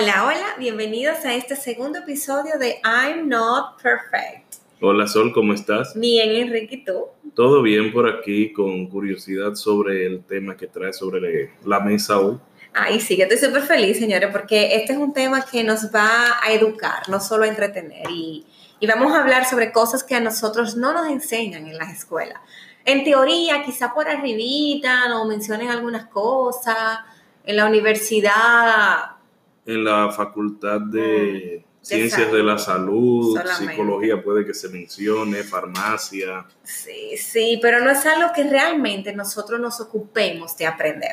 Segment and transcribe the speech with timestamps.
[0.00, 4.54] Hola, hola, bienvenidos a este segundo episodio de I'm Not Perfect.
[4.80, 5.92] Hola Sol, ¿cómo estás?
[5.94, 7.08] Bien, Enrique, ¿y tú?
[7.34, 12.38] Todo bien por aquí, con curiosidad sobre el tema que trae sobre la mesa hoy.
[12.72, 16.42] Ay, sí, que estoy súper feliz, señores, porque este es un tema que nos va
[16.42, 18.08] a educar, no solo a entretener.
[18.08, 18.46] Y,
[18.80, 22.40] y vamos a hablar sobre cosas que a nosotros no nos enseñan en las escuelas.
[22.86, 27.00] En teoría, quizá por arribita nos mencionen algunas cosas.
[27.44, 29.19] En la universidad
[29.66, 33.72] En la facultad de Mm, Ciencias de la Salud, Solamente.
[33.72, 36.44] Psicología puede que se mencione, farmacia.
[36.62, 41.10] Sí, sí, pero no es algo que realmente nosotros nos ocupemos de aprender.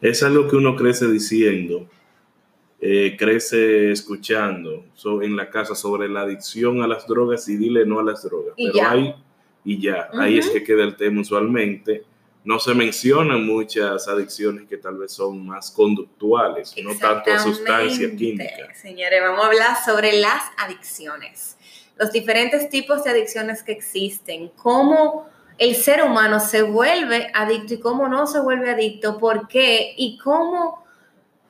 [0.00, 1.88] Es algo que uno crece diciendo,
[2.80, 7.84] eh, crece escuchando so- en la casa sobre la adicción a las drogas y dile
[7.86, 8.54] no a las drogas.
[8.56, 8.90] Y Pero ya.
[8.90, 9.14] ahí,
[9.64, 12.02] y ya, ahí es que queda el tema usualmente.
[12.42, 18.14] No se mencionan muchas adicciones que tal vez son más conductuales, no tanto a sustancia
[18.16, 18.74] química.
[18.74, 21.58] Señores, vamos a hablar sobre las adicciones,
[21.96, 27.80] los diferentes tipos de adicciones que existen, cómo el ser humano se vuelve adicto y
[27.80, 30.82] cómo no se vuelve adicto, por qué y cómo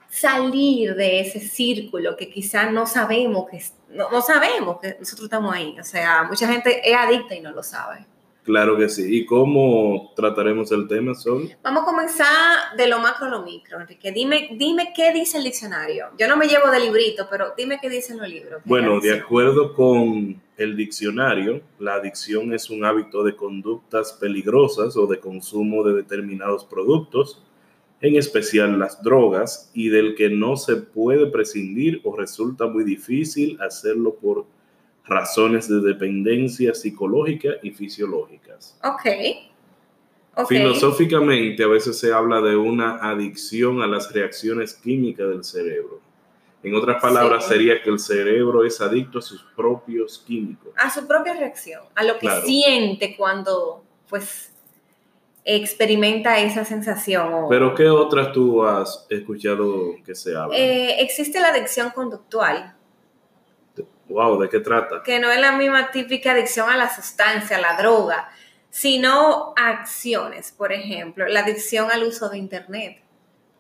[0.08, 5.77] salir de ese círculo que quizás no sabemos que no sabemos que nosotros estamos ahí.
[5.78, 8.06] O sea, mucha gente es adicta y no lo sabe.
[8.44, 9.19] Claro que sí.
[9.19, 11.50] ¿Y cómo trataremos el tema, Sol?
[11.62, 14.12] Vamos a comenzar de lo macro a lo micro, Enrique.
[14.12, 16.06] Dime, dime qué dice el diccionario.
[16.19, 18.62] Yo no me llevo de librito, pero dime qué dicen los libros.
[18.64, 24.96] Bueno, ¿Qué de acuerdo con el diccionario, la adicción es un hábito de conductas peligrosas
[24.96, 27.42] o de consumo de determinados productos,
[28.02, 33.61] en especial las drogas, y del que no se puede prescindir o resulta muy difícil
[33.61, 34.46] hacerlo por
[35.05, 38.79] razones de dependencia psicológica y fisiológicas.
[38.84, 39.07] Ok.
[40.37, 40.48] Ok.
[40.48, 46.01] Filosóficamente, a veces se habla de una adicción a las reacciones químicas del cerebro.
[46.63, 47.55] En otras palabras, Sí.
[47.55, 50.73] sería que el cerebro es adicto a sus propios químicos.
[50.77, 52.42] A su propia reacción, a lo que Claro.
[52.47, 54.53] siente cuando, pues,
[55.45, 57.47] experimenta esa sensación.
[57.48, 60.57] Pero ¿qué otras tú has escuchado que se habla?
[60.57, 62.77] Eh, existe la adicción conductual,
[64.11, 65.03] wow, ¿de qué trata?
[65.03, 68.29] que no es la misma típica adicción a la sustancia, a la droga,
[68.71, 70.53] sino a acciones.
[70.57, 73.03] Por ejemplo, la adicción al uso de Internet.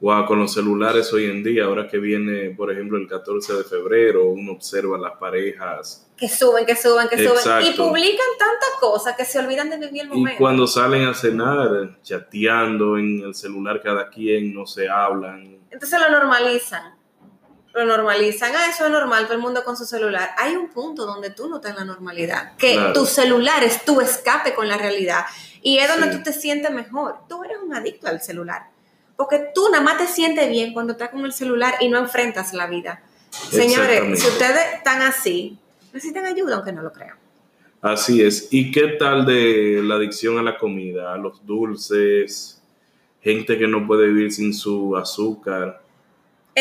[0.00, 3.64] Wow, con los celulares hoy en día, ahora que viene, por ejemplo, el 14 de
[3.64, 7.88] febrero, uno observa las parejas que suben, que suben, que suben y Exacto.
[7.88, 10.38] publican tantas cosas que se olvidan de vivir el y momento.
[10.38, 15.58] cuando salen a cenar, chateando en el celular cada quien, no se hablan.
[15.70, 16.94] Entonces lo normalizan.
[17.72, 18.52] Lo normalizan.
[18.56, 20.30] Ah, eso es normal, todo el mundo con su celular.
[20.38, 22.56] Hay un punto donde tú no estás en la normalidad.
[22.56, 22.92] Que Claro.
[22.92, 25.24] tu celular es tu escape con la realidad.
[25.62, 26.16] Y es donde Sí.
[26.18, 27.16] tú te sientes mejor.
[27.28, 28.62] Tú eres un adicto al celular.
[29.16, 32.52] Porque tú nada más te sientes bien cuando estás con el celular y no enfrentas
[32.54, 33.02] la vida.
[33.30, 35.58] Señores, si ustedes están así,
[35.92, 37.16] necesitan ayuda aunque no lo crean.
[37.82, 38.48] Así es.
[38.50, 42.60] ¿Y qué tal de la adicción a la comida, a los dulces,
[43.22, 45.80] gente que no puede vivir sin su azúcar?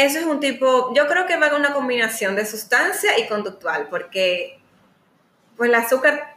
[0.06, 3.88] Eso es un tipo, yo creo que va con una combinación de sustancia y conductual,
[3.90, 4.60] porque
[5.58, 6.36] pues el azúcar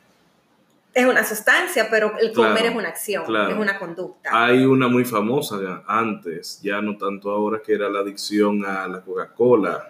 [0.95, 3.51] es una sustancia, pero el comer Claro, es una acción, claro.
[3.55, 4.31] es una conducta.
[4.33, 9.01] Hay una muy famosa antes, ya no tanto ahora, que era la adicción a la
[9.01, 9.89] Coca-Cola,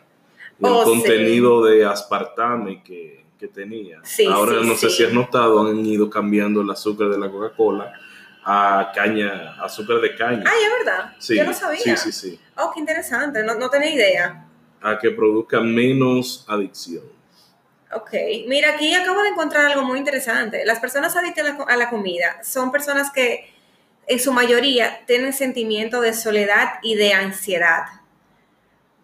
[0.60, 0.90] el Oh, sí.
[0.90, 4.00] contenido de aspartame que, que tenía.
[4.04, 7.30] Sí, ahora sí, no sé si has notado, han ido cambiando el azúcar de la
[7.30, 7.92] Coca-Cola
[8.44, 10.44] a caña, azúcar de caña.
[10.46, 11.96] Ay, es verdad, Sí, yo no sabía.
[11.96, 12.40] Sí, sí, sí.
[12.56, 14.46] Oh, qué interesante, no, no tenía idea.
[14.80, 17.04] A que produzca menos adicción.
[17.94, 18.10] Ok,
[18.48, 20.64] mira, aquí acabo de encontrar algo muy interesante.
[20.64, 23.52] Las personas adictas a la, co- a la comida son personas que
[24.06, 27.82] en su mayoría tienen sentimiento de soledad y de ansiedad.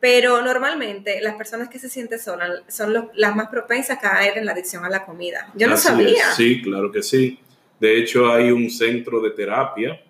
[0.01, 4.39] Pero normalmente las personas que se sienten solas son los- las más propensas a caer
[4.39, 5.49] en la adicción a la comida.
[5.55, 6.31] Yo no Así sabía.
[6.31, 7.41] es, Sí, claro que sí.
[7.81, 10.01] De hecho, hay un centro de terapia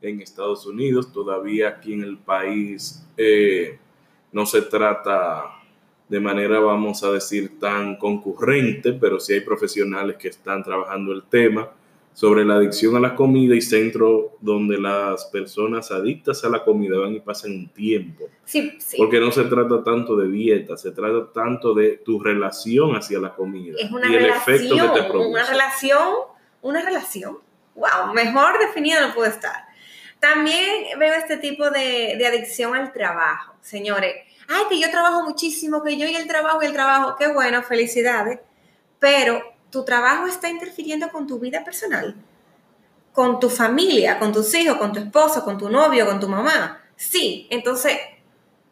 [0.00, 1.12] en Estados Unidos.
[1.12, 3.78] Todavía aquí en el país eh,
[4.32, 5.44] no se trata
[6.08, 11.24] de manera, vamos a decir, tan concurrente, pero sí hay profesionales que están trabajando el
[11.24, 11.68] tema
[12.16, 16.98] sobre la adicción a la comida y centro donde las personas adictas a la comida
[16.98, 18.24] van y pasan un tiempo.
[18.46, 18.96] Sí, sí.
[18.96, 23.34] Porque no se trata tanto de dieta, se trata tanto de tu relación hacia la
[23.34, 25.28] comida es una y el efecto que te produce.
[25.28, 26.08] una relación,
[26.66, 27.38] una relación.
[27.74, 29.66] Wow, mejor definido no puede estar.
[30.20, 34.14] También veo este tipo de, de adicción al trabajo, señores.
[34.48, 37.62] Ay, que yo trabajo muchísimo, que yo y el trabajo y el trabajo, qué bueno,
[37.62, 38.40] felicidades.
[38.98, 42.16] Pero tu trabajo está interfiriendo con tu vida personal,
[43.12, 46.80] con tu familia, con tus hijos, con tu esposo, con tu novio, con tu mamá.
[46.96, 47.98] Sí, entonces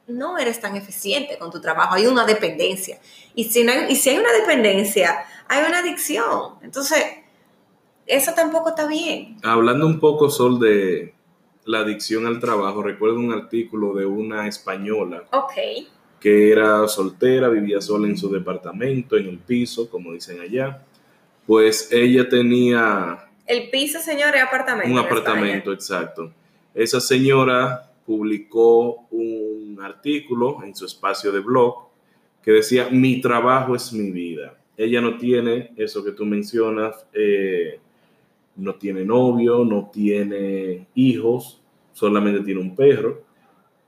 [0.06, 2.98] no eres tan eficiente con tu trabajo, hay una dependencia.
[3.34, 6.58] Y si, no hay, y si hay una dependencia, hay una adicción.
[6.62, 7.04] Entonces,
[8.06, 9.36] eso tampoco está bien.
[9.42, 11.14] Hablando un poco, Sol, de
[11.64, 15.24] la adicción al trabajo, recuerdo un artículo de una española.
[15.32, 15.52] Ok.
[16.20, 20.82] que era soltera, vivía sola en su departamento, en el piso, como dicen allá.
[21.46, 24.90] Pues ella tenía El piso, señor, es apartamento.
[24.90, 26.32] un en apartamento, exacto.
[26.74, 31.88] Esa señora publicó un artículo en su espacio de blog
[32.42, 34.54] que decía, mi trabajo es mi vida.
[34.78, 37.80] Ella no tiene eso que tú mencionas, eh,
[38.56, 41.60] no tiene novio, no tiene hijos,
[41.92, 43.22] solamente tiene un perro,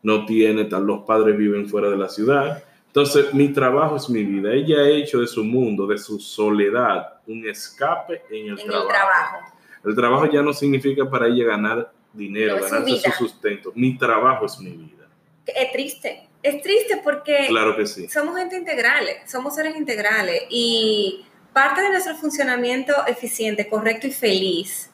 [0.02, 2.62] no tiene, tal, los padres viven fuera de la ciudad.
[2.86, 4.52] Entonces, mi trabajo es mi vida.
[4.52, 8.58] Ella ha hecho de su mundo, de su soledad, un escape en el.
[8.60, 8.82] En trabajo.
[8.82, 9.38] el trabajo.
[9.84, 13.72] El trabajo ya no significa para ella ganar dinero, es su sustento.
[13.74, 15.08] Mi trabajo es mi vida.
[15.46, 16.28] Es triste.
[16.42, 18.08] Es triste porque Claro que sí.
[18.08, 21.25] somos gente integrales, somos seres integrales y
[21.56, 24.90] parte de nuestro funcionamiento eficiente, correcto y feliz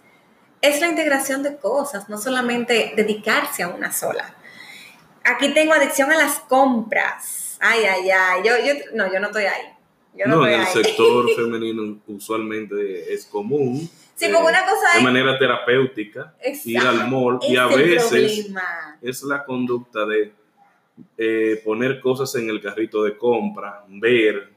[0.61, 4.33] es la integración de cosas, no solamente dedicarse a una sola.
[5.25, 7.59] Aquí tengo adicción a las compras.
[7.61, 8.43] Ay, ay, ay.
[8.45, 9.63] Yo, yo, no, yo no estoy ahí.
[10.15, 10.73] Yo no, No, en el ahí.
[10.73, 13.91] sector femenino usualmente es común.
[14.15, 15.03] Sí, eh, una cosa de es.
[15.03, 18.09] manera terapéutica, Exacto, ir al mall y a veces
[18.45, 18.99] problema.
[19.03, 20.33] es la conducta de
[21.19, 24.53] eh, poner cosas en el carrito de compra, ver,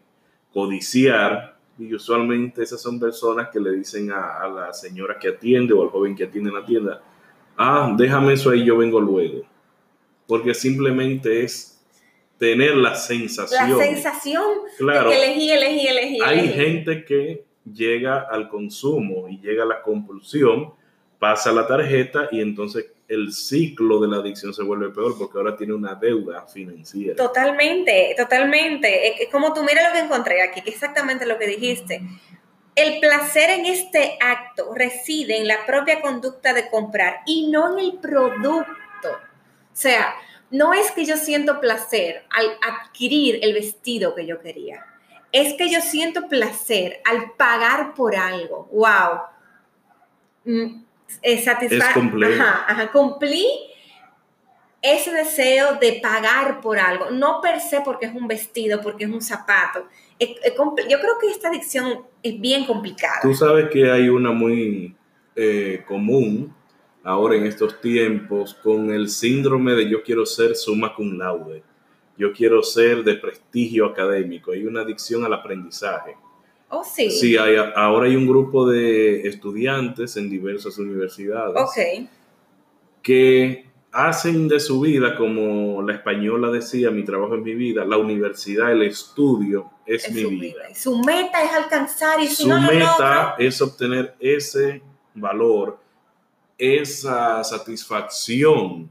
[0.54, 5.74] codiciar, y usualmente esas son personas que le dicen a, a la señora que atiende
[5.74, 7.02] o al joven que atiende en la tienda,
[7.58, 9.44] ah, déjame eso ahí, yo vengo luego.
[10.28, 11.82] Porque simplemente es
[12.38, 13.78] tener la La sensación.
[13.80, 14.44] sensación
[14.78, 16.20] claro, de que elegí, elegí, elegí.
[16.24, 16.54] hay elegí.
[16.54, 20.74] gente que llega al consumo y llega a la compulsión,
[21.20, 25.56] pasa la tarjeta y entonces el ciclo de la adicción se vuelve peor porque ahora
[25.56, 27.16] tiene una deuda financiera.
[27.16, 29.24] Totalmente, totalmente.
[29.24, 32.02] Es- como tú mira lo que encontré aquí, que exactamente lo que dijiste.
[32.76, 37.86] El placer en este acto reside en la propia conducta de comprar y no en
[37.86, 38.76] el producto.
[39.12, 40.14] O sea,
[40.52, 44.86] no es que yo siento placer al adquirir el vestido que yo quería.
[45.32, 48.68] Es que yo siento placer al pagar por algo.
[48.72, 49.22] ¡Wow!
[51.22, 52.42] Eh, satisfa- Es complejo.
[52.42, 52.92] Ajá, ajá.
[52.92, 53.46] Cumplí
[54.82, 59.10] ese deseo de pagar por algo, no per se porque es un vestido, porque es
[59.10, 59.88] un zapato.
[60.20, 63.20] Es compl- yo creo que esta adicción es bien complicada.
[63.22, 64.96] Tú sabes que hay una muy
[65.36, 66.56] eh, común
[67.04, 71.62] ahora en estos tiempos con el síndrome de yo quiero ser summa cum laude,
[72.18, 76.16] yo quiero ser de prestigio académico, hay una adicción al aprendizaje.
[76.70, 77.10] Oh, sí.
[77.12, 82.10] Sí, hay, ahora hay un grupo de estudiantes en diversas universidades Ok.
[83.02, 87.98] que hacen de su vida, como la española decía, mi trabajo es mi vida, la
[87.98, 90.64] universidad, el estudio es, Es mi vida.
[90.74, 94.82] Su meta es alcanzar y si Su no lo meta logra, es obtener ese
[95.14, 95.78] valor,
[96.58, 98.90] esa satisfacción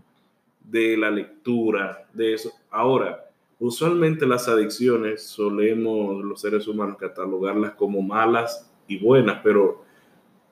[0.62, 2.52] de la lectura, de eso.
[2.70, 3.23] Ahora,
[3.58, 9.84] usualmente las adicciones solemos los seres humanos catalogarlas como malas y buenas, pero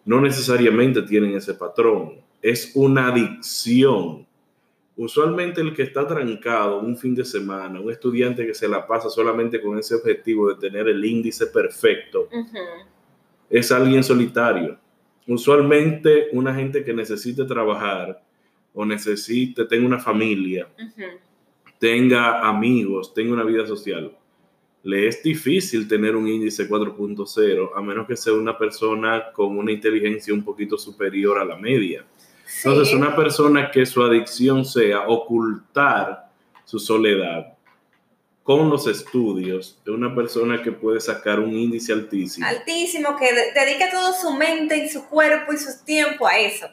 [0.05, 2.21] no necesariamente tienen ese patrón.
[2.41, 4.27] Es una adicción.
[4.97, 9.09] Usualmente el que está trancado un fin de semana, un estudiante que se la pasa
[9.09, 12.29] solamente con ese objetivo de tener el índice perfecto,
[13.49, 14.79] es alguien solitario.
[15.27, 18.23] Usualmente una gente que necesite trabajar
[18.75, 20.69] o necesite, tenga una familia.
[21.93, 24.17] Tenga amigos, tenga una vida social,
[24.85, 29.73] le es difícil tener un índice 4.0 a menos que sea una persona con una
[29.73, 32.05] inteligencia un poquito superior a la media.
[32.59, 32.95] Entonces, Sí.
[32.95, 36.31] una persona que su adicción sea ocultar
[36.65, 37.53] su soledad
[38.45, 42.47] con los estudios de una persona que puede sacar un índice altísimo.
[42.47, 46.67] altísimo, que de- dedica todo su mente y su cuerpo y su tiempo a eso.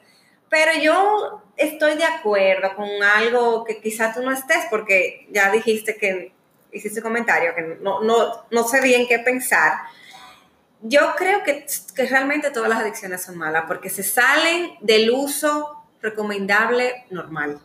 [0.50, 5.98] Pero yo estoy de acuerdo con algo que quizá tú no estés, porque ya dijiste
[5.98, 6.32] que
[6.72, 9.74] hiciste un comentario que no, no, no sé bien qué pensar.
[10.82, 15.84] Yo creo que, que realmente todas las adicciones son malas, porque se salen del uso
[16.02, 17.60] recomendable normal.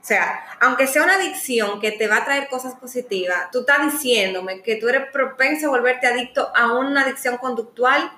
[0.00, 3.92] O sea, aunque sea una adicción que te va a traer cosas positivas, tú estás
[3.92, 8.12] diciéndome que tú eres propenso a volverte adicto a una adicción conductual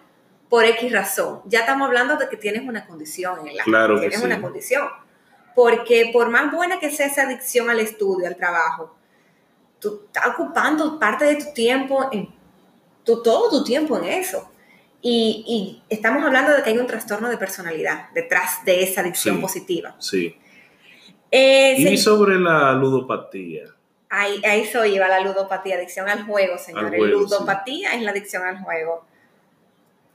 [0.48, 1.42] por X razón.
[1.46, 4.26] Ya estamos hablando de que tienes una condición en la Claro que tienes sí.
[4.26, 4.88] una condición.
[5.54, 8.94] Porque por más buena que sea esa adicción al estudio, al trabajo,
[9.80, 12.28] tú estás ocupando parte de tu tiempo, en
[13.04, 14.50] tu, todo tu tiempo en eso.
[15.02, 19.36] Y, y estamos hablando de que hay un trastorno de personalidad detrás de esa adicción
[19.36, 19.40] Sí.
[19.42, 19.96] positiva.
[19.98, 20.36] Sí.
[21.30, 23.64] Eh, Y sobre la ludopatía,
[24.12, 26.90] Ahí, a eso iba la ludopatía, adicción al juego, señores.
[26.98, 29.04] juego, ludopatía es la adicción al juego.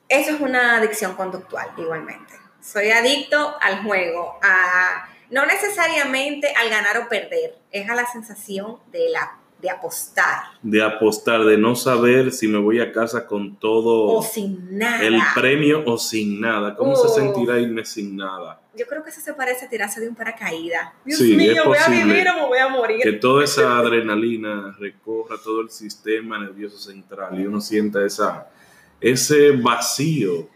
[0.10, 2.34] Eso es una adicción conductual, igualmente.
[2.62, 8.78] Soy adicto al juego, a, no necesariamente al ganar o perder, es a la sensación
[8.92, 10.44] de, la, de apostar.
[10.62, 15.02] De apostar, de no saber si me voy a casa con todo O sin nada.
[15.04, 16.76] el premio o sin nada.
[16.76, 18.62] ¿Cómo se sentirá irme sin nada?
[18.78, 20.92] Yo creo que eso se parece a tirarse de un paracaídas.
[21.06, 23.00] Dios Sí, mío, es voy a posible vivir o me voy a morir.
[23.02, 28.50] Que toda esa adrenalina recorra todo el sistema nervioso central y uno sienta esa,
[29.00, 30.50] ese vacío.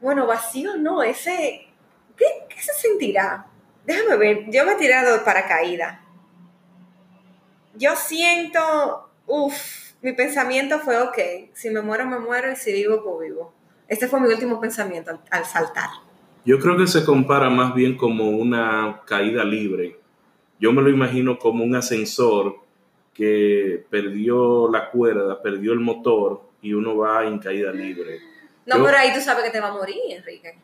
[0.00, 1.64] Bueno, vacío no, ese...
[2.16, 3.46] ¿Qué, qué se sentirá?
[3.88, 5.98] Déjame ver, yo me he tirado paracaídas.
[7.74, 11.18] Yo siento, uff, mi pensamiento fue, ok,
[11.54, 13.54] si me muero, me muero y si vivo, pues vivo.
[13.88, 15.88] Este fue mi último pensamiento al, al saltar.
[16.44, 19.98] Yo creo que se compara más bien como una caída libre.
[20.60, 22.56] Yo me lo imagino como un ascensor
[23.14, 28.18] que perdió la cuerda, perdió el motor y uno va en caída libre.
[28.66, 30.58] No, Yo- pero ahí tú sabes que te va a morir, Enrique.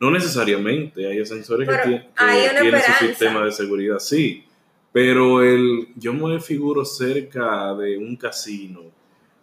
[0.00, 4.44] No necesariamente, hay ascensores Pero que, hay tienen su sistema de seguridad, sí.
[4.92, 8.82] Pero el, yo me figuro cerca de un casino,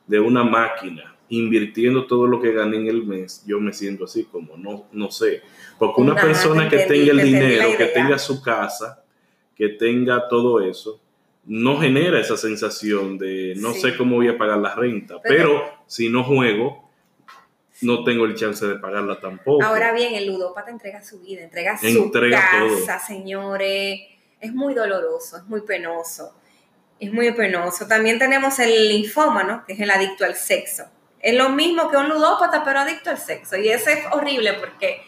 [0.08, 4.24] de una máquina, invirtiendo todo lo que gané en el mes, yo me siento así
[4.26, 5.42] como, no, no sé.
[5.78, 9.04] Porque una persona que entendí, tenga el dinero, que tenga su casa,
[9.56, 11.02] que tenga todo eso,
[11.46, 13.82] no genera esa sensación de no Sí.
[13.82, 15.22] sé cómo voy a pagar la renta.
[15.22, 16.85] Pero- Pero, si no juego,
[17.82, 19.64] no tengo el chance de pagarla tampoco.
[19.64, 22.12] Ahora bien, el ludópata entrega su vida, entrega su
[22.86, 24.00] casa, señores.
[24.40, 26.34] Es muy doloroso, es muy penoso.
[27.00, 27.88] Es muy penoso.
[27.88, 30.86] También tenemos el linfómano, que es el adicto al sexo.
[31.20, 33.58] Es lo mismo que un ludópata, pero adicto al sexo.
[33.58, 35.02] Y ese es horrible porque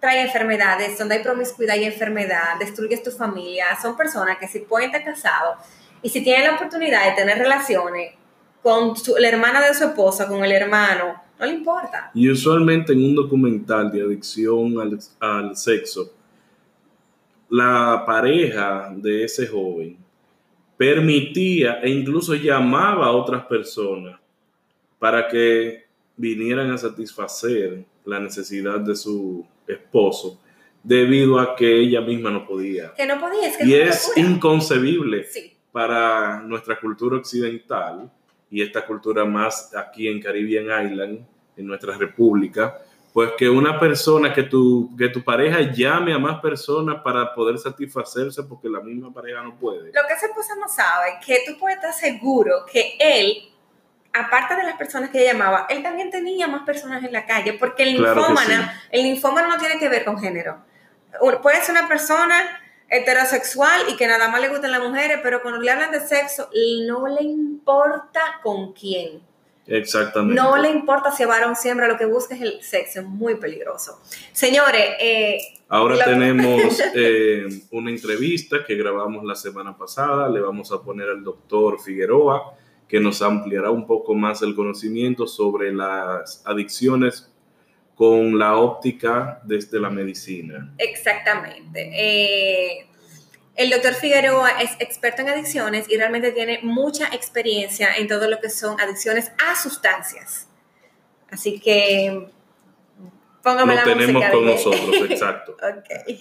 [0.00, 3.66] trae enfermedades, donde hay promiscuidad y enfermedad, destruyes tu familia.
[3.80, 5.58] Son personas que si pueden estar casados
[6.02, 8.14] y si tienen la oportunidad de tener relaciones
[8.62, 12.10] con su- la hermana de su esposa, con el hermano, no le importa.
[12.14, 16.12] Y usualmente en un documental de adicción al, al sexo,
[17.48, 19.96] la pareja de ese joven
[20.76, 24.18] permitía e incluso llamaba a otras personas
[24.98, 25.84] para que
[26.16, 30.40] vinieran a satisfacer la necesidad de su esposo
[30.82, 32.92] debido a que ella misma no podía.
[32.94, 35.52] Que no podía, es que Y es inconcebible Sí.
[35.72, 38.10] para nuestra cultura occidental
[38.50, 41.26] y esta cultura más aquí en Caribbean Island,
[41.56, 42.78] en nuestra república,
[43.12, 47.58] pues que una persona, que tu, que tu pareja llame a más personas para poder
[47.58, 49.86] satisfacerse porque la misma pareja no puede.
[49.92, 53.50] Lo que esa esposa no sabe es que tú puedes estar seguro que él,
[54.12, 57.54] aparte de las personas que ella llamaba, él también tenía más personas en la calle,
[57.54, 60.58] porque el Claro linfómana, el linfómano no tiene que ver con género.
[61.42, 62.59] Puede ser una persona
[62.90, 66.50] heterosexual y que nada más le gustan las mujeres, pero cuando le hablan de sexo,
[66.86, 69.22] no le importa con quién.
[69.66, 70.34] Exactamente.
[70.34, 73.36] No le importa si es varón siempre, lo que busca es el sexo, es muy
[73.36, 74.00] peligroso.
[74.32, 75.38] Señores, eh,
[75.72, 76.60] Ahora tenemos
[76.96, 80.28] eh, una entrevista que grabamos la semana pasada.
[80.28, 82.56] Le vamos a poner al doctor Figueroa,
[82.88, 87.29] que nos ampliará un poco más el conocimiento sobre las adicciones
[88.00, 90.72] con la óptica desde la medicina.
[90.78, 91.90] Exactamente.
[91.92, 92.86] Eh,
[93.54, 98.40] el doctor Figueroa es experto en adicciones y realmente tiene mucha experiencia en todo lo
[98.40, 100.48] que son adicciones a sustancias.
[101.30, 102.26] Así que
[103.42, 105.56] póngame Lo la tenemos música con nosotros, exacto.
[105.62, 106.20] ok.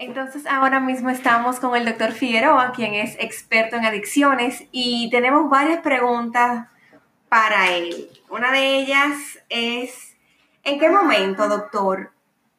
[0.00, 5.50] Entonces ahora mismo estamos con el doctor Figueroa, quien es experto en adicciones, y tenemos
[5.50, 6.68] varias preguntas
[7.28, 8.08] para él.
[8.30, 9.12] Una de ellas
[9.50, 10.16] es,
[10.64, 12.12] ¿en qué momento, doctor,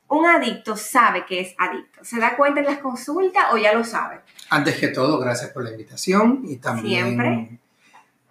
[0.08, 2.06] un adicto sabe que es adicto?
[2.06, 4.20] ¿Se da cuenta en las consultas o ya lo sabe?
[4.52, 7.60] Antes que todo, gracias por la invitación y también Siempre.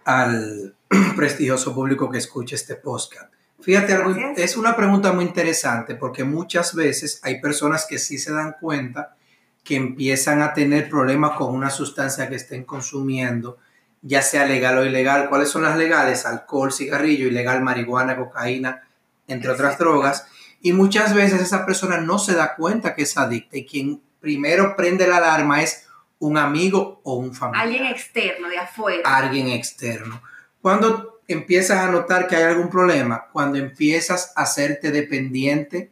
[0.04, 0.76] al
[1.16, 3.32] prestigioso público que escucha este podcast.
[3.62, 8.32] Fíjate, algo, es una pregunta muy interesante porque muchas veces hay personas que sí se
[8.32, 9.16] dan cuenta
[9.62, 13.58] que empiezan a tener problemas con una sustancia que estén consumiendo,
[14.02, 15.28] ya sea legal o ilegal.
[15.28, 16.24] ¿Cuáles son las legales?
[16.24, 18.88] Alcohol, cigarrillo, ilegal, marihuana, cocaína,
[19.28, 20.26] entre otras drogas.
[20.62, 24.74] Y muchas veces esa persona no se da cuenta que es adicta y quien primero
[24.76, 25.86] prende la alarma es
[26.18, 29.02] un amigo o un familiar Alguien externo, de afuera.
[29.04, 30.20] alguien externo.
[30.60, 35.90] Cuando empiezas a notar que hay algún problema, cuando empiezas a hacerte dependiente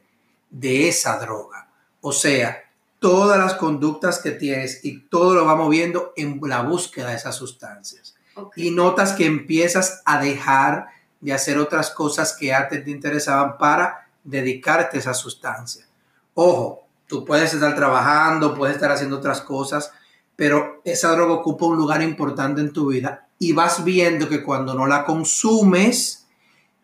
[0.51, 1.69] de esa droga.
[2.01, 2.65] O sea,
[2.99, 7.37] todas las conductas que tienes y todo lo va moviendo en la búsqueda de esas
[7.37, 8.17] sustancias.
[8.57, 10.87] Y notas que empiezas a dejar
[11.21, 15.87] de hacer otras cosas que antes te interesaban para dedicarte a esa sustancia.
[16.35, 19.93] Ojo, tú puedes estar trabajando, puedes estar haciendo otras cosas,
[20.37, 24.75] pero esa droga ocupa un lugar importante en tu vida y vas viendo que cuando
[24.75, 26.27] no la consumes,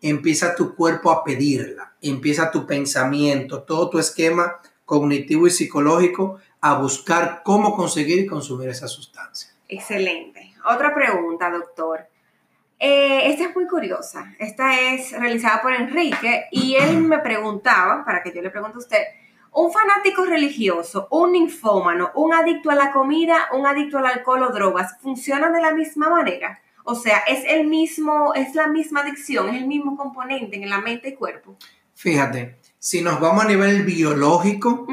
[0.01, 6.77] empieza tu cuerpo a pedirla, empieza tu pensamiento, todo tu esquema cognitivo y psicológico a
[6.77, 9.49] buscar cómo conseguir y consumir esa sustancia.
[9.67, 10.53] Excelente.
[10.65, 12.07] Otra pregunta, doctor.
[12.79, 14.35] Eh, esta es muy curiosa.
[14.37, 18.79] Esta es realizada por Enrique y él me preguntaba, para que yo le pregunte a
[18.79, 19.03] usted,
[19.55, 24.49] un fanático religioso, un ninfómano, un adicto a la comida, un adicto al alcohol o
[24.49, 26.59] drogas, ¿funcionan de la misma manera?
[26.83, 30.81] O sea, es el mismo, es la misma adicción, es el mismo componente en la
[30.81, 31.55] mente y cuerpo.
[31.95, 34.87] Fíjate, si nos vamos a nivel biológico,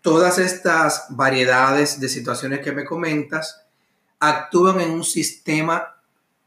[0.00, 3.66] todas estas variedades de situaciones que me comentas
[4.20, 5.96] actúan en un sistema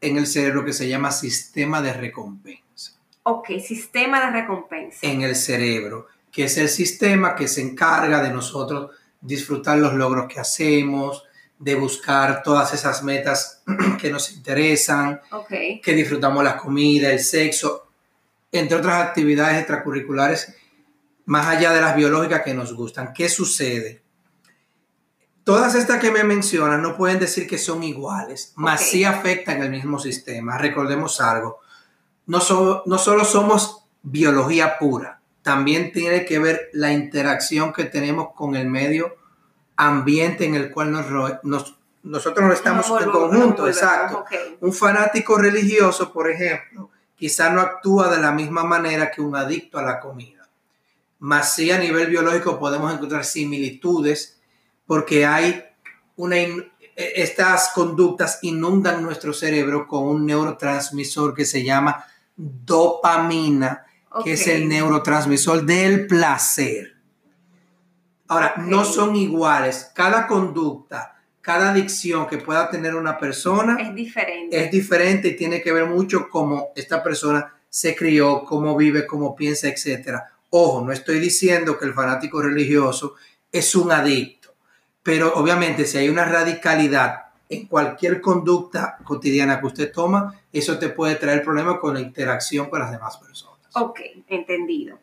[0.00, 2.92] en el cerebro que se llama sistema de recompensa.
[3.22, 4.98] Ok, sistema de recompensa.
[5.02, 10.26] En el cerebro que es el sistema que se encarga de nosotros disfrutar los logros
[10.26, 11.22] que hacemos,
[11.56, 13.62] de buscar todas esas metas
[14.00, 15.20] que nos interesan,
[15.80, 17.86] que disfrutamos la comida, el sexo,
[18.50, 20.52] entre otras actividades extracurriculares,
[21.26, 23.12] más allá de las biológicas que nos gustan.
[23.12, 24.02] ¿Qué sucede?
[25.44, 29.70] Todas estas que me mencionan no pueden decir que son iguales, mas sí afectan el
[29.70, 30.58] mismo sistema.
[30.58, 31.60] Recordemos algo,
[32.26, 32.40] no,
[32.86, 35.13] no solo somos biología pura,
[35.44, 39.14] también tiene que ver la interacción que tenemos con el medio
[39.76, 44.24] ambiente en el cual nos, nosotros no estamos en conjunto, exacto.
[44.60, 49.78] Un fanático religioso, por ejemplo, quizá no actúa de la misma manera que un adicto
[49.78, 50.48] a la comida.
[51.18, 54.40] Mas sí a nivel biológico podemos encontrar similitudes
[54.86, 55.62] porque hay
[56.16, 56.36] una
[56.96, 63.83] estas conductas inundan nuestro cerebro con un neurotransmisor que se llama dopamina
[64.22, 66.94] que es el neurotransmisor del placer.
[68.28, 69.90] Ahora, no son iguales.
[69.94, 74.64] Cada conducta, cada adicción que pueda tener una persona es diferente.
[74.64, 79.34] Es diferente y tiene que ver mucho cómo esta persona se crió, cómo vive, cómo
[79.34, 80.20] piensa, etc.
[80.50, 83.16] Ojo, no estoy diciendo que el fanático religioso
[83.50, 84.54] es un adicto,
[85.02, 90.88] pero obviamente si hay una radicalidad en cualquier conducta cotidiana que usted toma, eso te
[90.88, 93.53] puede traer problemas con la interacción con las demás personas.
[93.74, 94.98] Ok, entendido.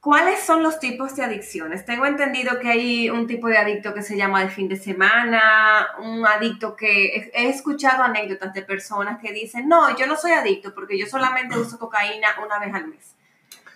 [0.00, 1.84] ¿Cuáles son los tipos de adicciones?
[1.84, 5.88] Tengo entendido que hay un tipo de adicto que se llama de fin de semana,
[6.00, 10.72] un adicto que he escuchado anécdotas de personas que dicen, no, yo no soy adicto
[10.72, 13.16] porque yo solamente uso cocaína una vez al mes.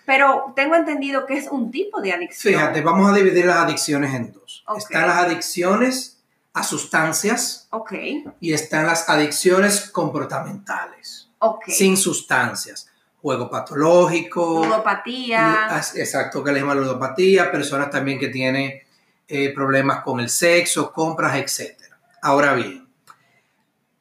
[0.05, 2.53] Pero tengo entendido que es un tipo de adicción.
[2.53, 4.63] Fíjate, vamos a dividir las adicciones en dos.
[4.77, 8.23] Están las adicciones a sustancias okay.
[8.39, 11.73] y están las adicciones comportamentales, okay.
[11.73, 12.92] sin sustancias
[13.23, 14.65] juego patológico.
[14.65, 15.81] Ludopatía.
[15.95, 18.81] Exacto, que le llama ludopatía, personas también que tienen
[19.29, 21.77] eh, problemas con el sexo, compras, etc.
[22.21, 22.85] Ahora bien,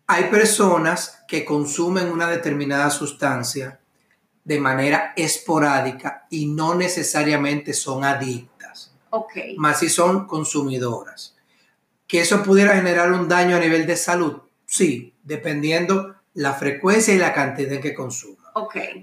[0.08, 3.78] hay personas que consumen una determinada sustancia
[4.42, 8.92] de manera esporádica y no necesariamente son adictas.
[9.10, 9.36] Ok.
[9.56, 11.36] Más si son consumidoras.
[12.08, 14.42] ¿Que eso pudiera generar un daño a nivel de salud?
[14.66, 18.41] Sí, dependiendo la frecuencia y la cantidad que consumen.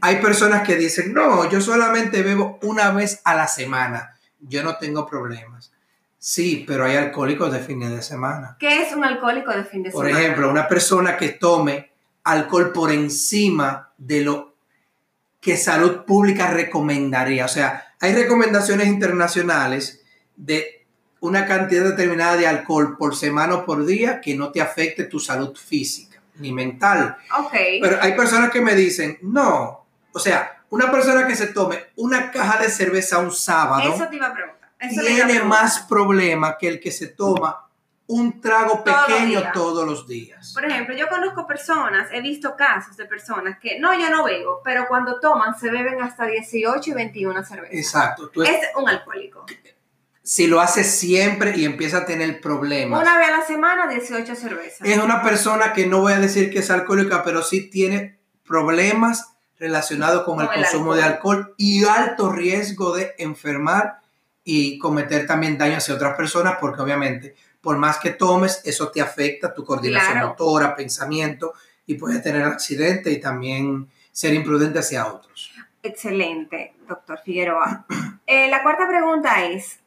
[0.02, 4.78] Hay personas que dicen, no, yo solamente bebo una vez a la semana, yo no
[4.78, 5.72] tengo problemas.
[6.18, 8.58] Sí, pero hay alcohólicos de fines de semana.
[8.60, 10.10] ¿Qué es un alcohólico de fin de semana?
[10.10, 11.92] Por ejemplo, una persona que tome
[12.24, 14.56] alcohol por encima de lo
[15.40, 17.46] que salud pública recomendaría.
[17.46, 20.04] O sea, hay recomendaciones internacionales
[20.36, 20.86] de
[21.22, 25.20] una cantidad determinada de alcohol por semana o por día que no te afecte tu
[25.20, 26.09] salud física
[26.40, 27.18] ni mental.
[27.38, 27.54] Ok.
[27.82, 32.32] Pero hay personas que me dicen, no, o sea, una persona que se tome una
[32.32, 33.94] caja de cerveza un sábado.
[33.94, 34.70] Eso te iba a preguntar.
[34.90, 37.66] tiene más problema que el que se toma
[38.08, 40.52] un trago pequeño todos los días.
[40.54, 44.62] Por ejemplo, yo conozco personas, he visto casos de personas que no, yo no bebo,
[44.64, 47.76] pero cuando toman se beben hasta 18 y 21 cervezas.
[47.76, 48.32] Exacto.
[48.44, 49.46] es un alcohólico
[50.30, 53.02] si lo hace siempre y empieza a tener problemas.
[53.02, 54.88] Una vez a la semana, 18 cervezas.
[54.88, 59.34] Es una persona que no voy a decir que es alcohólica, pero sí tiene problemas
[59.58, 64.02] relacionados con, el, consumo de alcohol y alto riesgo de enfermar
[64.44, 69.02] y cometer también daño hacia otras personas, porque obviamente, por más que tomes, eso te
[69.02, 71.56] afecta tu coordinación motora, pensamiento,
[71.88, 75.52] y puedes tener accidente y también ser imprudente hacia otros.
[75.82, 77.88] Excelente, doctor Figueroa.
[78.28, 79.80] Eh, la cuarta pregunta es,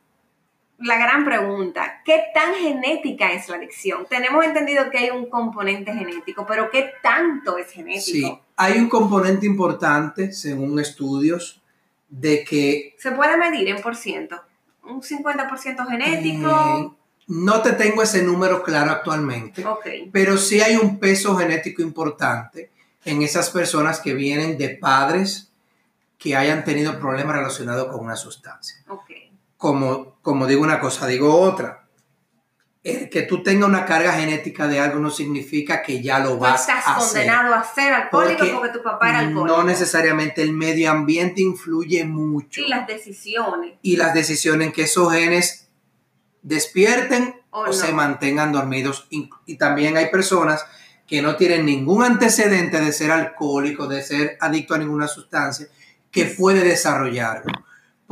[0.82, 4.06] la gran pregunta, ¿qué tan genética es la adicción?
[4.08, 8.02] Tenemos entendido que hay un componente genético, pero ¿qué tanto es genético?
[8.04, 11.60] Sí, hay un componente importante, según estudios,
[12.08, 12.94] de que...
[12.98, 14.40] ¿Se puede medir en por ciento?
[14.84, 16.48] ¿Un 50% genético?
[16.48, 16.90] eh,
[17.28, 19.86] no te tengo ese número claro actualmente, ok.
[20.12, 22.70] pero sí hay un peso genético importante
[23.04, 25.50] en esas personas que vienen de padres
[26.18, 28.76] que hayan tenido problemas relacionados con una sustancia.
[28.88, 29.10] Ok.
[29.62, 31.86] Como, como digo una cosa, digo otra.
[32.82, 36.62] El que tú tengas una carga genética de algo no significa que ya lo vas
[36.62, 37.20] estás a hacer.
[37.20, 39.56] condenado a ser alcohólico porque, Porque tu papá era alcohólico.
[39.56, 42.60] No necesariamente el medio ambiente influye mucho.
[42.60, 43.74] Y las decisiones.
[43.82, 45.68] y las decisiones en que esos genes
[46.42, 47.72] despierten O o, no.
[47.72, 49.06] se mantengan dormidos.
[49.46, 50.66] Y también hay personas
[51.06, 55.68] que no tienen ningún antecedente de ser alcohólico, de ser adicto a ninguna sustancia,
[56.10, 57.52] que puede desarrollarlo.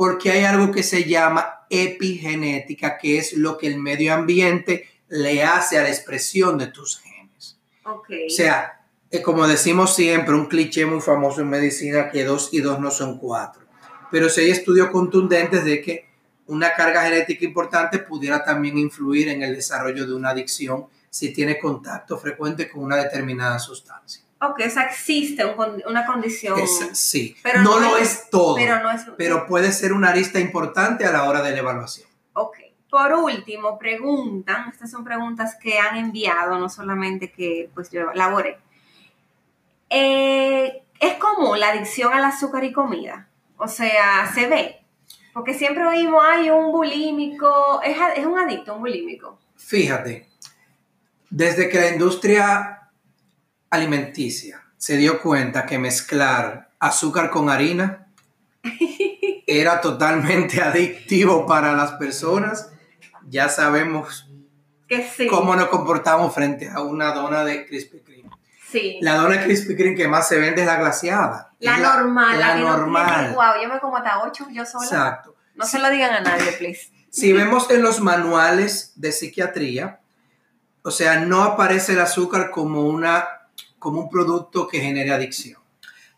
[0.01, 5.43] Porque hay algo que se llama epigenética, que es lo que el medio ambiente le
[5.43, 7.59] hace a la expresión de tus genes.
[7.85, 8.09] Ok.
[8.25, 12.61] O sea, eh, como decimos siempre, un cliché muy famoso en medicina, que dos y
[12.61, 13.61] dos no son cuatro.
[14.09, 16.09] Pero sí hay estudios contundentes de que
[16.47, 21.59] una carga genética importante pudiera también influir en el desarrollo de una adicción si tiene
[21.59, 24.23] contacto frecuente con una determinada sustancia.
[24.41, 26.59] Ok, o sea, existe un una condición.
[26.59, 28.75] Es- sí, Pero no, no lo es- es todo, pero
[29.17, 29.47] pero, no es.
[29.47, 32.07] puede ser una arista importante a la hora de la evaluación.
[32.33, 32.57] Ok.
[32.89, 38.59] Por último, preguntan, estas son preguntas que han enviado, no solamente que pues yo elaboré.
[39.89, 43.27] Eh, ¿Es común la adicción al azúcar y comida?
[43.57, 44.77] O sea, se ve.
[45.33, 49.39] Porque siempre oímos, hay un bulímico, es, es un adicto, un bulímico.
[49.55, 50.27] Fíjate,
[51.29, 52.80] desde que la industria
[53.71, 58.07] alimenticia se dio cuenta que mezclar azúcar con harina
[59.47, 62.71] era totalmente adictivo para las personas,
[63.27, 64.27] ya sabemos
[64.87, 65.27] Que sí.
[65.27, 68.29] cómo nos comportamos frente a una dona de Krispy Kreme.
[68.71, 68.97] Sí.
[69.01, 71.53] La dona Krispy Kreme que más se vende es la glaciada.
[71.59, 73.33] La, normal, la, no normal.
[73.35, 74.85] wow, yo me como hasta ocho yo sola.
[74.85, 75.35] Exacto.
[75.55, 76.91] No se lo digan a nadie, please.
[77.11, 79.99] Si vemos en los manuales de psiquiatría,
[80.81, 83.27] o sea, no aparece el azúcar como, una,
[83.81, 85.59] como un producto que genere adicción.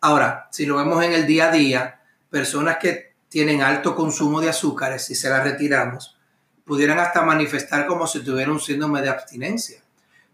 [0.01, 4.49] Ahora, si lo vemos en el día a día, personas que tienen alto consumo de
[4.49, 6.17] azúcares, si se las retiramos,
[6.65, 9.81] pudieran hasta manifestar como si tuvieran un síndrome de abstinencia,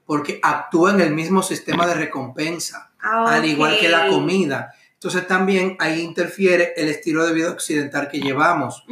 [0.05, 4.73] porque actúa en el mismo sistema de recompensa, al igual que la comida.
[4.95, 8.83] Entonces también ahí interfiere el estilo de vida occidental que llevamos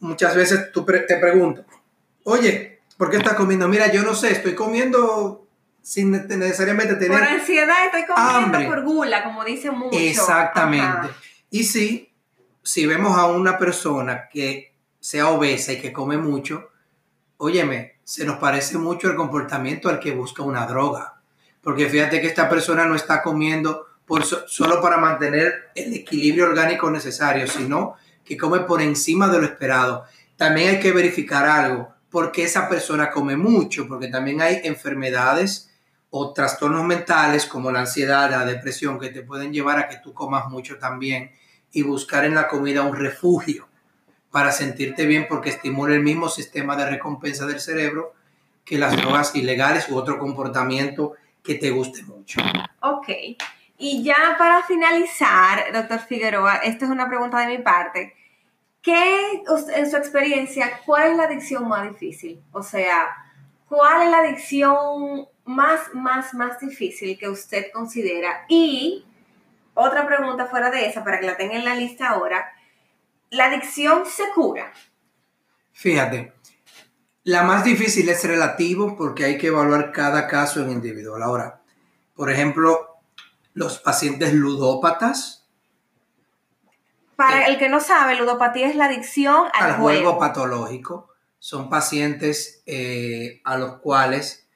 [0.00, 1.64] muchas veces tú te pregunto,
[2.24, 3.68] oye, ¿por qué estás comiendo?
[3.68, 5.46] Mira, yo no sé, estoy comiendo
[5.82, 7.22] sin ne- necesariamente Por tener...
[7.22, 8.66] ansiedad estoy comiendo hambre.
[8.66, 9.98] por gula, como dicen mucho.
[9.98, 10.86] Exactamente.
[10.86, 11.10] Ajá.
[11.50, 12.12] Y si,
[12.62, 16.68] si vemos a una persona que sea obesa y que come mucho,
[17.38, 21.20] óyeme, se nos parece mucho el comportamiento al que busca una droga.
[21.62, 26.46] Porque fíjate que esta persona no está comiendo por so- solo para mantener el equilibrio
[26.46, 30.04] orgánico necesario, sino que come por encima de lo esperado.
[30.36, 35.69] También hay que verificar algo, porque esa persona come mucho, porque también hay enfermedades
[36.10, 40.12] o trastornos mentales como la ansiedad, la depresión, que te pueden llevar a que tú
[40.12, 41.32] comas mucho también
[41.72, 43.68] y buscar en la comida un refugio
[44.30, 48.14] para sentirte bien porque estimula el mismo sistema de recompensa del cerebro
[48.64, 52.40] que las drogas ilegales u otro comportamiento que te guste mucho.
[52.82, 53.08] Ok.
[53.78, 58.14] Y ya para finalizar, doctor Figueroa, esta es una pregunta de mi parte.
[58.82, 59.42] ¿Qué,
[59.74, 62.42] en su experiencia, cuál es la adicción más difícil?
[62.52, 63.08] O sea,
[63.68, 68.44] ¿cuál es la adicción más, más, más difícil que usted considera?
[68.48, 69.04] Y
[69.74, 72.52] otra pregunta fuera de esa, para que la tenga en la lista ahora.
[73.30, 74.72] ¿La adicción se cura?
[75.72, 76.32] Fíjate,
[77.24, 81.22] la más difícil es relativo porque hay que evaluar cada caso en individual.
[81.22, 81.60] Ahora,
[82.14, 82.98] por ejemplo,
[83.54, 85.48] los pacientes ludópatas
[87.16, 91.10] Para Eh, el que no sabe, ludopatía es la adicción al, al juego patológico
[91.40, 94.46] son pacientes eh, a los cuales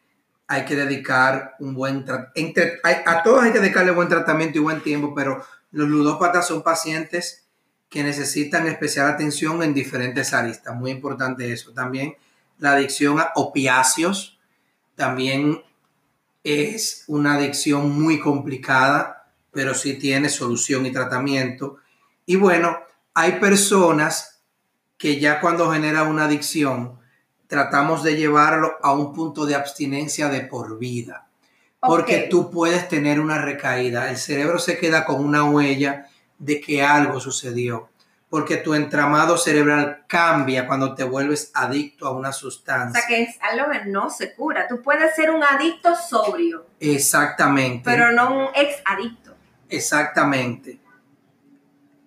[0.54, 2.60] hay que dedicar un buen tratamiento.
[3.04, 7.46] A todos hay que dedicarle buen tratamiento y buen tiempo, pero los ludópatas son pacientes
[7.88, 10.74] que necesitan especial atención en diferentes aristas.
[10.76, 11.72] Muy importante eso.
[11.72, 12.14] También
[12.58, 14.38] la adicción a opiáceos
[14.94, 15.60] también
[16.44, 21.78] es una adicción muy complicada, pero sí tiene solución y tratamiento.
[22.26, 22.78] Y bueno,
[23.12, 24.40] hay personas
[24.98, 27.00] que ya cuando genera una adicción,
[27.54, 31.28] tratamos de llevarlo a un punto de abstinencia de por vida.
[31.78, 34.10] Porque tú puedes tener una recaída.
[34.10, 37.90] El cerebro se queda con una huella de que algo sucedió.
[38.28, 43.00] Porque tu entramado cerebral cambia cuando te vuelves adicto a una O sustancia.
[43.00, 44.66] sea, que es algo que no se cura.
[44.66, 47.82] Tú puedes ser un adicto sobrio, Exactamente.
[47.84, 49.32] pero no un ex adicto.
[49.68, 50.80] Exactamente.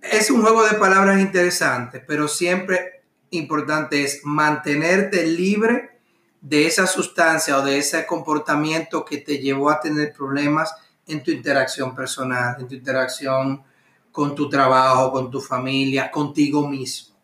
[0.01, 2.96] Es un juego de palabras interesante, pero siempre
[3.31, 5.99] importante es mantenerte libre
[6.41, 10.73] de esa sustancia o de ese comportamiento que te llevó a tener problemas
[11.05, 13.63] en tu interacción personal, en tu interacción
[14.11, 17.15] con tu trabajo, con tu familia, contigo mismo.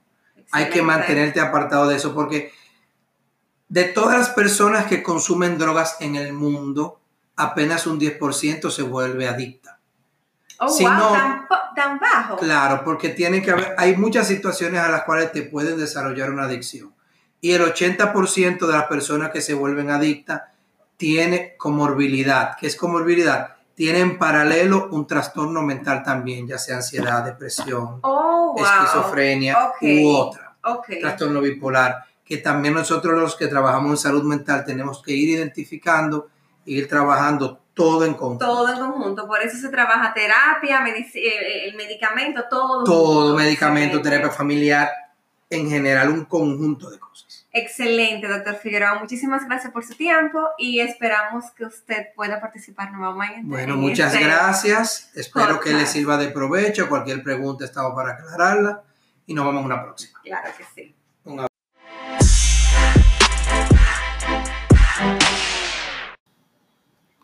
[0.52, 2.52] Hay que mantenerte apartado de eso porque
[3.68, 7.00] de todas las personas que consumen drogas en el mundo,
[7.36, 9.73] apenas un 10% se vuelve adicta.
[10.60, 11.14] Oh, wow,
[11.76, 12.38] tan, bajo.
[12.38, 16.44] Claro, porque tienen que haber, hay muchas situaciones a las cuales te pueden desarrollar una
[16.44, 16.94] adicción.
[17.42, 20.44] Y el 80% de las personas que se vuelven adictas
[20.96, 22.56] tiene comorbilidad.
[22.60, 23.56] ¿Qué es comorbilidad?
[23.76, 30.56] Tiene en paralelo un trastorno mental también, ya sea ansiedad, depresión, oh, esquizofrenia u otra.
[31.02, 36.30] Trastorno bipolar que también nosotros los que trabajamos en salud mental tenemos que ir identificando,
[36.66, 38.46] ir trabajando todo en conjunto.
[38.46, 42.84] Todo en conjunto, por eso se trabaja terapia, eh, el medicamento, todo.
[42.84, 44.90] Todo, medicamento, terapia familiar,
[45.50, 47.48] en general un conjunto de cosas.
[47.52, 48.96] Excelente, doctor Figueroa.
[49.00, 53.44] Muchísimas gracias por su tiempo y esperamos que usted pueda participar nuevamente.
[53.44, 55.12] Bueno, muchas este gracias.
[55.14, 56.90] Espero que le sirva de provecho.
[56.90, 58.82] Cualquier pregunta estamos para aclararla
[59.28, 60.20] y nos vemos en una próxima.
[60.24, 60.96] Claro que sí.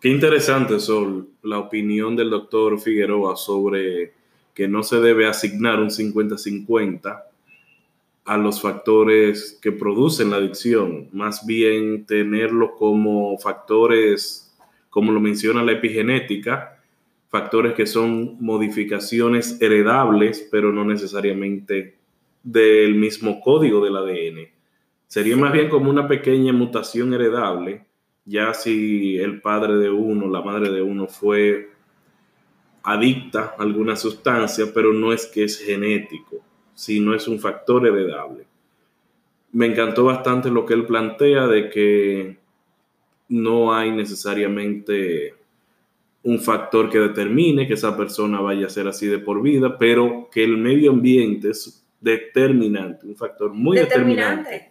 [0.01, 4.13] Qué interesante, Sol, la opinión del doctor Figueroa sobre
[4.53, 7.23] que no se debe asignar un 50-50
[8.23, 14.55] a los factores que producen la adicción, más bien tenerlo como factores,
[14.89, 16.81] como lo menciona la epigenética,
[17.27, 21.97] factores que son modificaciones heredables, pero no necesariamente
[22.41, 24.47] del mismo código del ADN.
[25.07, 27.88] Sería más bien como una pequeña mutación heredable
[28.29, 31.71] ya si el padre de uno, la madre de uno fue
[32.83, 36.37] adicta a alguna sustancia, pero no es que es genético,
[36.75, 38.45] sino es un factor heredable.
[39.51, 42.37] Me encantó bastante lo que él plantea de que
[43.29, 45.33] no hay necesariamente
[46.21, 50.29] un factor que determine que esa persona vaya a ser así de por vida, pero
[50.31, 54.68] que el medio ambiente es determinante, un factor muy determinante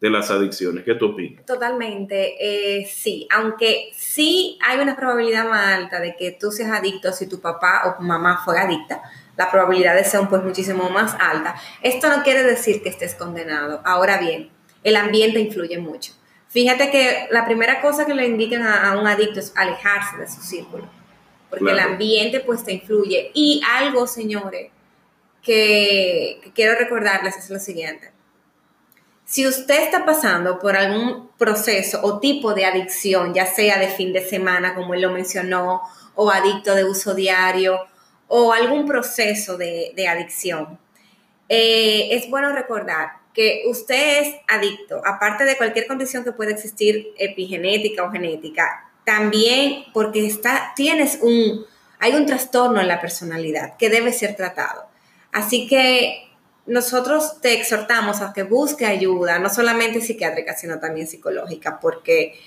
[0.00, 0.84] de las adicciones.
[0.84, 1.44] ¿Qué tú opinas?
[1.46, 7.12] Totalmente, eh, sí, aunque sí hay una probabilidad más alta de que tú seas adicto
[7.12, 9.02] si tu papá o tu mamá fue adicta,
[9.36, 11.56] la probabilidad de ser pues muchísimo más alta.
[11.82, 13.80] Esto no quiere decir que estés condenado.
[13.84, 14.50] Ahora bien,
[14.82, 16.12] el ambiente influye mucho.
[16.48, 20.40] Fíjate que la primera cosa que le indican a, un adicto es alejarse de su
[20.40, 20.88] círculo,
[21.50, 23.32] porque el ambiente pues te influye.
[23.34, 24.70] Y algo, señores,
[25.42, 28.13] que quiero recordarles es lo siguiente
[29.24, 34.12] si usted está pasando por algún proceso o tipo de adicción, ya sea de fin
[34.12, 35.82] de semana, como él lo mencionó,
[36.14, 37.78] o adicto de uso diario,
[38.28, 40.78] o algún proceso de, adicción,
[41.48, 47.12] eh, es bueno recordar que usted es adicto, aparte de cualquier condición que pueda existir
[47.18, 51.66] epigenética o genética, también porque está, tienes un,
[51.98, 54.86] hay un trastorno en la personalidad que debe ser tratado.
[55.32, 56.30] Así que
[56.66, 62.38] nosotros te exhortamos a que busque ayuda, no solamente psiquiátrica, sino también psicológica, porque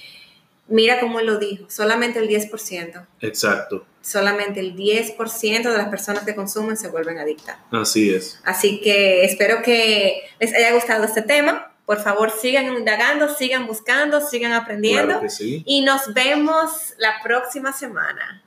[0.67, 3.06] mira cómo lo dijo, solamente el 10%.
[3.21, 3.86] Exacto.
[4.01, 7.58] Solamente el 10% de las personas que consumen se vuelven adictas.
[7.71, 8.39] Así es.
[8.43, 11.73] Así que espero que les haya gustado este tema.
[11.86, 15.21] Por favor, sigan indagando, sigan buscando, sigan aprendiendo.
[15.39, 18.43] Y nos vemos la próxima semana.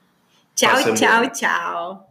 [0.54, 2.10] Chao, chao, chao.